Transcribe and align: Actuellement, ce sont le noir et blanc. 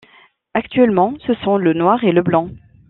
Actuellement, 0.55 1.13
ce 1.27 1.35
sont 1.43 1.57
le 1.57 1.73
noir 1.75 2.03
et 2.03 2.11
blanc. 2.11 2.49